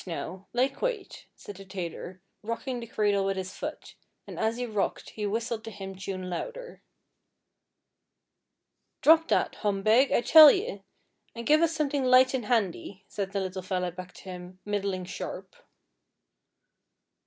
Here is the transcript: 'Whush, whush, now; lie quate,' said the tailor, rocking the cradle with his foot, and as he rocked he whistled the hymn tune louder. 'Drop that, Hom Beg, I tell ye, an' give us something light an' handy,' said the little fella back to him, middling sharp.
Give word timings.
'Whush, 0.03 0.07
whush, 0.07 0.17
now; 0.17 0.47
lie 0.51 0.67
quate,' 0.67 1.27
said 1.35 1.57
the 1.57 1.63
tailor, 1.65 2.23
rocking 2.41 2.79
the 2.79 2.87
cradle 2.87 3.23
with 3.23 3.37
his 3.37 3.55
foot, 3.55 3.93
and 4.25 4.39
as 4.39 4.57
he 4.57 4.65
rocked 4.65 5.11
he 5.11 5.27
whistled 5.27 5.63
the 5.63 5.69
hymn 5.69 5.95
tune 5.95 6.27
louder. 6.27 6.81
'Drop 9.03 9.27
that, 9.27 9.57
Hom 9.57 9.83
Beg, 9.83 10.11
I 10.11 10.21
tell 10.21 10.49
ye, 10.49 10.81
an' 11.35 11.45
give 11.45 11.61
us 11.61 11.75
something 11.75 12.03
light 12.03 12.33
an' 12.33 12.41
handy,' 12.45 13.05
said 13.07 13.31
the 13.31 13.39
little 13.41 13.61
fella 13.61 13.91
back 13.91 14.13
to 14.15 14.23
him, 14.23 14.59
middling 14.65 15.05
sharp. 15.05 15.55